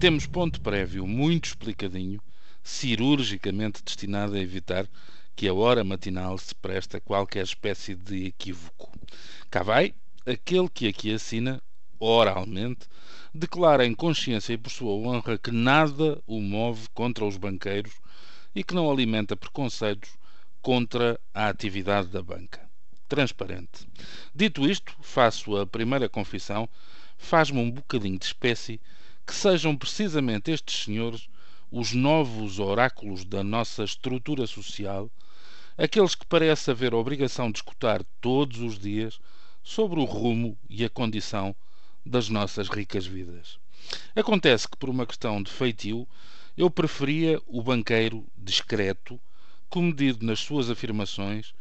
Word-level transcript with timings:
temos 0.00 0.26
ponto 0.26 0.60
prévio 0.60 1.06
muito 1.06 1.44
explicadinho, 1.44 2.20
cirurgicamente 2.64 3.80
destinado 3.80 4.34
a 4.34 4.40
evitar 4.40 4.88
que 5.36 5.46
a 5.46 5.54
hora 5.54 5.84
matinal 5.84 6.36
se 6.36 6.52
presta 6.52 6.96
a 6.96 7.00
qualquer 7.00 7.44
espécie 7.44 7.94
de 7.94 8.26
equívoco. 8.26 8.90
Cá 9.48 9.62
vai 9.62 9.94
aquele 10.26 10.68
que 10.68 10.88
aqui 10.88 11.14
assina, 11.14 11.62
oralmente, 12.00 12.88
declara 13.32 13.86
em 13.86 13.94
consciência 13.94 14.54
e 14.54 14.58
por 14.58 14.70
sua 14.70 14.94
honra 14.94 15.38
que 15.38 15.52
nada 15.52 16.20
o 16.26 16.40
move 16.40 16.88
contra 16.92 17.24
os 17.24 17.36
banqueiros 17.36 17.92
e 18.52 18.64
que 18.64 18.74
não 18.74 18.90
alimenta 18.90 19.36
preconceitos 19.36 20.10
contra 20.60 21.20
a 21.32 21.46
atividade 21.46 22.08
da 22.08 22.20
banca. 22.20 22.68
Transparente. 23.08 23.86
Dito 24.34 24.68
isto, 24.68 24.92
faço 25.00 25.56
a 25.56 25.64
primeira 25.64 26.08
confissão, 26.08 26.68
faz-me 27.16 27.60
um 27.60 27.70
bocadinho 27.70 28.18
de 28.18 28.24
espécie 28.24 28.80
que 29.30 29.36
sejam 29.36 29.76
precisamente 29.76 30.50
estes 30.50 30.82
senhores 30.82 31.28
os 31.70 31.92
novos 31.92 32.58
oráculos 32.58 33.24
da 33.24 33.44
nossa 33.44 33.84
estrutura 33.84 34.44
social, 34.44 35.08
aqueles 35.78 36.16
que 36.16 36.26
parece 36.26 36.68
haver 36.72 36.92
obrigação 36.92 37.48
de 37.48 37.58
escutar 37.58 38.02
todos 38.20 38.58
os 38.58 38.76
dias 38.76 39.20
sobre 39.62 40.00
o 40.00 40.04
rumo 40.04 40.58
e 40.68 40.84
a 40.84 40.90
condição 40.90 41.54
das 42.04 42.28
nossas 42.28 42.68
ricas 42.68 43.06
vidas. 43.06 43.56
Acontece 44.16 44.68
que, 44.68 44.76
por 44.76 44.90
uma 44.90 45.06
questão 45.06 45.40
de 45.40 45.52
feitio, 45.52 46.08
eu 46.56 46.68
preferia 46.68 47.40
o 47.46 47.62
banqueiro 47.62 48.26
discreto, 48.36 49.20
comedido 49.68 50.26
nas 50.26 50.40
suas 50.40 50.68
afirmações, 50.68 51.54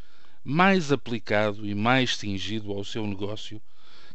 mais 0.43 0.91
aplicado 0.91 1.67
e 1.67 1.75
mais 1.75 2.17
cingido 2.17 2.71
ao 2.71 2.83
seu 2.83 3.05
negócio, 3.05 3.61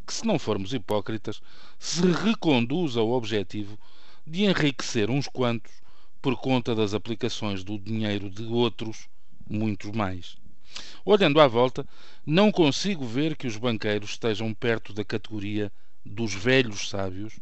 que, 0.05 0.13
se 0.13 0.27
não 0.27 0.39
formos 0.39 0.73
hipócritas, 0.73 1.41
se 1.79 2.03
reconduz 2.11 2.97
ao 2.97 3.11
objetivo 3.11 3.79
de 4.27 4.45
enriquecer 4.45 5.11
uns 5.11 5.29
quantos 5.29 5.73
por 6.21 6.37
conta 6.37 6.75
das 6.75 6.95
aplicações 6.95 7.63
do 7.63 7.79
dinheiro 7.79 8.31
de 8.31 8.45
outros, 8.45 9.09
muitos 9.49 9.91
mais. 9.91 10.37
Olhando 11.05 11.41
à 11.41 11.47
volta, 11.47 11.87
não 12.25 12.51
consigo 12.51 13.05
ver 13.05 13.37
que 13.37 13.47
os 13.47 13.57
banqueiros 13.57 14.11
estejam 14.11 14.53
perto 14.55 14.93
da 14.93 15.05
categoria 15.05 15.71
dos 16.05 16.35
velhos 16.35 16.89
sábios, 16.89 17.39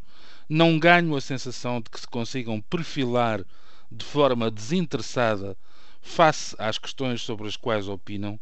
não 0.48 0.78
ganho 0.78 1.14
a 1.16 1.20
sensação 1.20 1.80
de 1.80 1.88
que 1.88 2.00
se 2.00 2.06
consigam 2.06 2.60
perfilar 2.60 3.44
de 3.90 4.05
forma 4.05 4.50
desinteressada 4.50 5.56
face 6.00 6.56
às 6.58 6.78
questões 6.78 7.22
sobre 7.22 7.46
as 7.46 7.56
quais 7.56 7.88
opinam, 7.88 8.38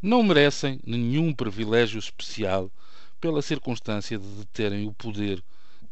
não 0.00 0.22
merecem 0.22 0.80
nenhum 0.86 1.32
privilégio 1.32 1.98
especial 1.98 2.70
pela 3.22 3.40
circunstância 3.40 4.18
de 4.18 4.44
terem 4.46 4.88
o 4.88 4.92
poder 4.92 5.40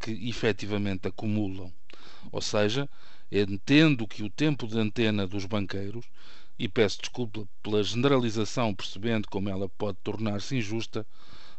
que 0.00 0.10
efetivamente 0.28 1.06
acumulam. 1.06 1.72
Ou 2.32 2.40
seja, 2.42 2.90
entendo 3.30 4.04
que 4.04 4.24
o 4.24 4.28
tempo 4.28 4.66
de 4.66 4.76
antena 4.76 5.28
dos 5.28 5.46
banqueiros, 5.46 6.04
e 6.58 6.66
peço 6.66 6.98
desculpa 6.98 7.48
pela 7.62 7.84
generalização, 7.84 8.74
percebendo 8.74 9.28
como 9.28 9.48
ela 9.48 9.68
pode 9.68 9.96
tornar-se 10.02 10.56
injusta, 10.56 11.06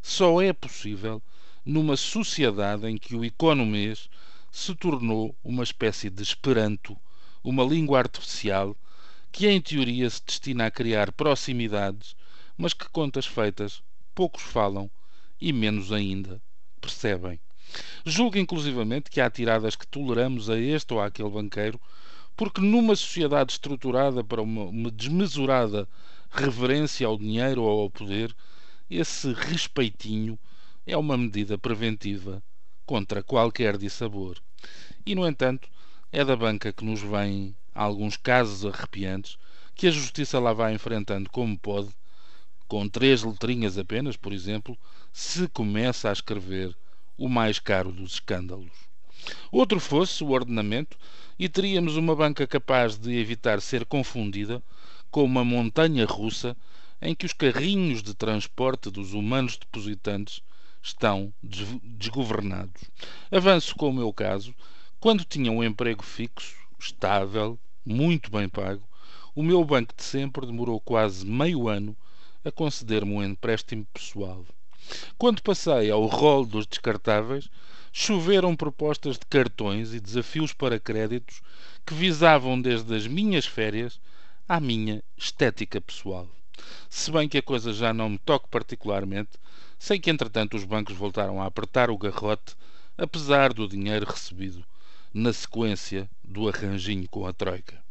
só 0.01 0.41
é 0.41 0.51
possível 0.51 1.21
numa 1.65 1.95
sociedade 1.95 2.85
em 2.85 2.97
que 2.97 3.15
o 3.15 3.23
economês 3.23 4.09
se 4.51 4.75
tornou 4.75 5.33
uma 5.41 5.63
espécie 5.63 6.09
de 6.09 6.21
esperanto, 6.21 6.97
uma 7.41 7.63
língua 7.63 7.99
artificial 7.99 8.75
que 9.31 9.47
em 9.47 9.61
teoria 9.61 10.09
se 10.09 10.21
destina 10.25 10.65
a 10.65 10.71
criar 10.71 11.13
proximidades, 11.13 12.13
mas 12.57 12.73
que 12.73 12.89
contas 12.89 13.25
feitas 13.25 13.81
poucos 14.13 14.43
falam 14.43 14.91
e 15.41 15.51
menos 15.51 15.91
ainda 15.91 16.41
percebem. 16.79 17.39
Julgo 18.05 18.37
inclusivamente 18.37 19.09
que 19.09 19.19
há 19.19 19.29
tiradas 19.29 19.75
que 19.75 19.87
toleramos 19.87 20.49
a 20.49 20.59
este 20.59 20.93
ou 20.93 21.01
àquele 21.01 21.29
banqueiro, 21.29 21.79
porque 22.37 22.61
numa 22.61 22.95
sociedade 22.95 23.53
estruturada 23.53 24.23
para 24.23 24.41
uma, 24.41 24.65
uma 24.65 24.91
desmesurada 24.91 25.87
reverência 26.29 27.07
ao 27.07 27.17
dinheiro 27.17 27.63
ou 27.63 27.81
ao 27.81 27.89
poder, 27.89 28.35
esse 28.89 29.33
respeitinho 29.33 30.37
é 30.85 30.97
uma 30.97 31.17
medida 31.17 31.57
preventiva 31.57 32.43
contra 32.85 33.23
qualquer 33.23 33.77
dissabor. 33.77 34.37
E, 35.05 35.15
no 35.15 35.27
entanto, 35.27 35.69
é 36.11 36.25
da 36.25 36.35
banca 36.35 36.73
que 36.73 36.83
nos 36.83 37.01
vêm 37.01 37.55
alguns 37.73 38.17
casos 38.17 38.65
arrepiantes 38.65 39.37
que 39.75 39.87
a 39.87 39.91
justiça 39.91 40.39
lá 40.39 40.51
vai 40.51 40.73
enfrentando 40.73 41.29
como 41.29 41.57
pode, 41.57 41.89
com 42.67 42.87
três 42.87 43.23
letrinhas 43.23 43.77
apenas, 43.77 44.17
por 44.17 44.33
exemplo, 44.33 44.77
se 45.11 45.47
começa 45.49 46.09
a 46.09 46.13
escrever 46.13 46.75
o 47.17 47.27
mais 47.27 47.59
caro 47.59 47.91
dos 47.91 48.13
escândalos. 48.13 48.71
Outro 49.51 49.79
fosse 49.79 50.23
o 50.23 50.31
ordenamento 50.31 50.97
e 51.37 51.47
teríamos 51.47 51.95
uma 51.95 52.15
banca 52.15 52.47
capaz 52.47 52.97
de 52.97 53.15
evitar 53.17 53.61
ser 53.61 53.85
confundida 53.85 54.61
com 55.11 55.23
uma 55.23 55.43
montanha 55.43 56.05
russa 56.05 56.55
em 57.01 57.13
que 57.13 57.25
os 57.25 57.33
carrinhos 57.33 58.01
de 58.01 58.13
transporte 58.13 58.89
dos 58.89 59.13
humanos 59.13 59.57
depositantes 59.57 60.41
estão 60.81 61.33
desgovernados. 61.83 62.83
Avanço 63.31 63.75
com 63.75 63.89
o 63.89 63.93
meu 63.93 64.11
caso. 64.13 64.53
Quando 64.99 65.25
tinha 65.25 65.51
um 65.51 65.63
emprego 65.63 66.03
fixo, 66.03 66.55
estável, 66.79 67.59
muito 67.85 68.31
bem 68.31 68.47
pago, 68.47 68.87
o 69.35 69.43
meu 69.43 69.63
banco 69.63 69.93
de 69.95 70.03
sempre 70.03 70.45
demorou 70.45 70.79
quase 70.79 71.25
meio 71.25 71.67
ano 71.67 71.95
a 72.43 72.51
conceder-me 72.51 73.13
um 73.13 73.23
empréstimo 73.23 73.85
pessoal. 73.93 74.45
Quando 75.17 75.41
passei 75.41 75.91
ao 75.91 76.05
rol 76.05 76.45
dos 76.45 76.65
descartáveis, 76.65 77.49
choveram 77.91 78.55
propostas 78.55 79.17
de 79.17 79.25
cartões 79.25 79.93
e 79.93 79.99
desafios 79.99 80.53
para 80.53 80.79
créditos 80.79 81.41
que 81.85 81.93
visavam 81.93 82.61
desde 82.61 82.95
as 82.95 83.07
minhas 83.07 83.45
férias 83.45 83.99
à 84.47 84.59
minha 84.59 85.03
estética 85.17 85.79
pessoal. 85.79 86.27
Se 86.89 87.11
bem 87.11 87.27
que 87.27 87.37
a 87.37 87.43
coisa 87.43 87.73
já 87.73 87.93
não 87.93 88.09
me 88.09 88.17
toca 88.17 88.47
particularmente, 88.47 89.29
Sei 89.83 89.99
que, 89.99 90.11
entretanto, 90.11 90.55
os 90.55 90.63
bancos 90.63 90.95
voltaram 90.95 91.41
a 91.41 91.47
apertar 91.47 91.89
o 91.89 91.97
garrote, 91.97 92.55
apesar 92.95 93.51
do 93.51 93.67
dinheiro 93.67 94.05
recebido 94.05 94.63
na 95.11 95.33
sequência 95.33 96.07
do 96.23 96.47
arranjinho 96.47 97.09
com 97.09 97.25
a 97.25 97.33
Troika. 97.33 97.83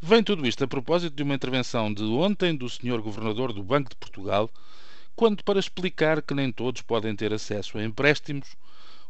Vem 0.00 0.22
tudo 0.22 0.46
isto 0.46 0.62
a 0.62 0.68
propósito 0.68 1.16
de 1.16 1.24
uma 1.24 1.34
intervenção 1.34 1.92
de 1.92 2.04
ontem 2.04 2.54
do 2.54 2.68
Sr. 2.68 3.02
Governador 3.02 3.52
do 3.52 3.64
Banco 3.64 3.90
de 3.90 3.96
Portugal, 3.96 4.48
quando 5.16 5.44
para 5.44 5.60
explicar 5.60 6.20
que 6.22 6.34
nem 6.34 6.50
todos 6.50 6.82
podem 6.82 7.14
ter 7.14 7.32
acesso 7.32 7.78
a 7.78 7.84
empréstimos, 7.84 8.56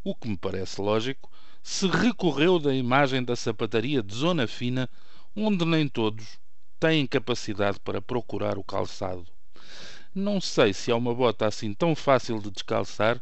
o 0.03 0.13
que 0.13 0.27
me 0.27 0.37
parece 0.37 0.79
lógico, 0.79 1.31
se 1.63 1.87
recorreu 1.87 2.59
da 2.59 2.73
imagem 2.73 3.23
da 3.23 3.35
sapataria 3.35 4.03
de 4.03 4.13
zona 4.13 4.47
fina, 4.47 4.87
onde 5.35 5.65
nem 5.65 5.87
todos 5.87 6.39
têm 6.79 7.07
capacidade 7.07 7.79
para 7.79 8.01
procurar 8.01 8.57
o 8.57 8.63
calçado. 8.63 9.25
Não 10.13 10.39
sei 10.39 10.73
se 10.73 10.91
há 10.91 10.95
uma 10.95 11.13
bota 11.13 11.47
assim 11.47 11.73
tão 11.73 11.95
fácil 11.95 12.39
de 12.39 12.51
descalçar, 12.51 13.19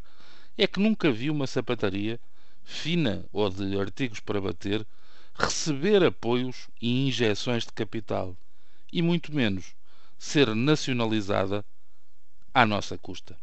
é 0.57 0.67
que 0.67 0.79
nunca 0.79 1.11
vi 1.11 1.29
uma 1.29 1.47
sapataria, 1.47 2.19
fina 2.63 3.25
ou 3.31 3.49
de 3.49 3.79
artigos 3.79 4.19
para 4.19 4.41
bater, 4.41 4.85
receber 5.33 6.03
apoios 6.03 6.67
e 6.81 7.07
injeções 7.07 7.65
de 7.65 7.71
capital, 7.71 8.35
e 8.91 9.01
muito 9.01 9.33
menos 9.33 9.73
ser 10.19 10.53
nacionalizada 10.53 11.65
à 12.53 12.65
nossa 12.65 12.97
custa. 12.97 13.37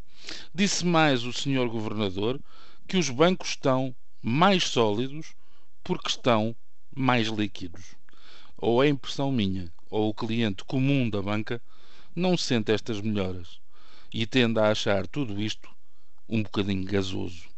Disse 0.54 0.84
mais 0.84 1.24
o 1.24 1.32
Sr. 1.32 1.68
Governador 1.68 2.40
que 2.86 2.96
os 2.96 3.10
bancos 3.10 3.50
estão 3.50 3.94
mais 4.22 4.64
sólidos 4.64 5.34
porque 5.82 6.08
estão 6.08 6.54
mais 6.94 7.28
líquidos. 7.28 7.94
Ou 8.56 8.82
é 8.84 8.88
impressão 8.88 9.32
minha, 9.32 9.72
ou 9.88 10.10
o 10.10 10.14
cliente 10.14 10.64
comum 10.64 11.08
da 11.08 11.22
banca 11.22 11.60
não 12.14 12.36
sente 12.36 12.70
estas 12.72 13.00
melhoras 13.00 13.58
e 14.12 14.26
tende 14.26 14.58
a 14.58 14.70
achar 14.70 15.06
tudo 15.06 15.40
isto 15.40 15.68
um 16.28 16.42
bocadinho 16.42 16.84
gasoso, 16.84 17.48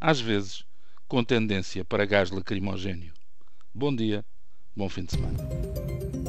às 0.00 0.20
vezes 0.20 0.64
com 1.08 1.22
tendência 1.24 1.84
para 1.84 2.06
gás 2.06 2.30
lacrimogéneo. 2.30 3.12
Bom 3.74 3.94
dia, 3.94 4.24
bom 4.76 4.88
fim 4.88 5.04
de 5.04 5.12
semana. 5.12 6.21